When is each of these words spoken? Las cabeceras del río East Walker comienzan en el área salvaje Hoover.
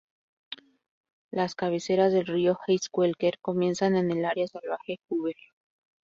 Las 1.29 1.53
cabeceras 1.53 2.11
del 2.11 2.25
río 2.25 2.57
East 2.65 2.87
Walker 2.91 3.37
comienzan 3.39 3.95
en 3.95 4.09
el 4.09 4.25
área 4.25 4.47
salvaje 4.47 4.97
Hoover. 5.09 5.35